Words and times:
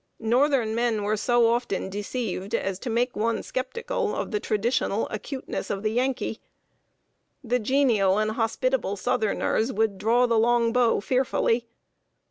Northern 0.17 0.73
men 0.73 1.03
were 1.03 1.15
so 1.15 1.45
often 1.47 1.87
deceived 1.87 2.55
as 2.55 2.79
to 2.79 2.89
make 2.89 3.15
one 3.15 3.43
skeptical 3.43 4.15
of 4.15 4.31
the 4.31 4.39
traditional 4.39 5.07
acuteness 5.09 5.69
of 5.69 5.83
the 5.83 5.91
Yankee. 5.91 6.39
The 7.43 7.59
genial 7.59 8.17
and 8.17 8.31
hospitable 8.31 8.95
southerners 8.97 9.71
would 9.71 9.99
draw 9.99 10.25
the 10.25 10.39
long 10.39 10.73
bow 10.73 11.01
fearfully. 11.01 11.67